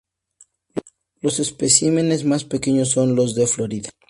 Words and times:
Los 1.21 1.39
especímenes 1.39 2.25
más 2.25 2.43
pequeños 2.43 2.89
son 2.89 3.13
los 3.15 3.35
de 3.35 3.45
Florida. 3.45 3.91